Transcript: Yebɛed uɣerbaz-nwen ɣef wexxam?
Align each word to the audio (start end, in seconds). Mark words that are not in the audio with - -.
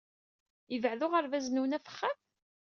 Yebɛed 0.71 1.01
uɣerbaz-nwen 1.05 1.75
ɣef 1.77 1.85
wexxam? 1.87 2.17